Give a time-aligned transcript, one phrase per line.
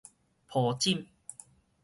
[0.47, 1.05] 抱枕